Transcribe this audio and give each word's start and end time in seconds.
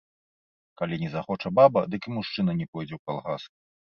Калі 0.79 0.95
не 1.03 1.09
захоча 1.15 1.51
баба, 1.59 1.83
дык 1.95 2.09
і 2.11 2.13
мужчына 2.17 2.51
не 2.61 2.67
пойдзе 2.73 2.95
ў 2.99 3.03
калгас. 3.11 3.41